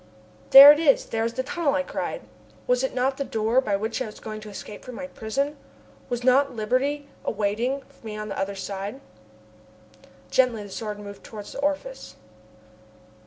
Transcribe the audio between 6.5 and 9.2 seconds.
liberty awaiting me on the other side?